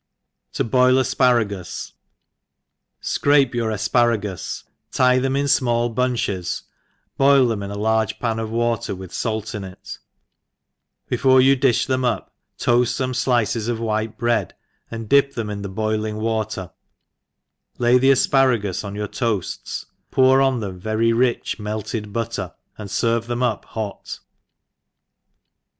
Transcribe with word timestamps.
To 0.53 0.63
78 0.63 0.93
THE 0.95 0.99
EXPERIENCED 0.99 1.13
Tc 1.13 1.17
boil 1.21 1.61
Asparagus. 1.61 1.93
SCRAPE 3.01 3.53
jrcmr 3.53 4.21
afparagus, 4.31 4.63
tie 4.91 5.19
them 5.19 5.35
in 5.35 5.45
fmall 5.45 5.93
bunches, 5.93 6.63
boil 7.17 7.45
them 7.47 7.61
in 7.61 7.69
a 7.69 7.77
large 7.77 8.17
pan 8.17 8.39
of 8.39 8.49
water 8.49 8.95
with 8.95 9.11
fait 9.13 9.53
in 9.53 9.63
it; 9.63 9.99
before 11.07 11.39
you 11.39 11.55
di{h 11.55 11.85
them 11.85 12.03
up 12.03 12.33
toall 12.57 12.83
fome 12.85 13.11
flfceaof 13.11 13.77
white 13.77 14.17
bread, 14.17 14.55
and 14.89 15.07
dip 15.07 15.35
them 15.35 15.51
in 15.51 15.61
the 15.61 15.69
boil* 15.69 16.03
ing 16.03 16.17
water, 16.17 16.71
lay 17.77 17.99
the 17.99 18.09
afparagus 18.09 18.83
on 18.83 18.95
your 18.95 19.07
toaAs^ 19.07 19.85
pour 20.09 20.41
on 20.41 20.61
them 20.61 20.79
very 20.79 21.13
rich 21.13 21.59
melted 21.59 22.11
butter^ 22.11 22.55
and 22.75 22.89
ferva 22.89 23.27
them 23.27 23.43
up 23.43 23.65
hot. 23.65 24.17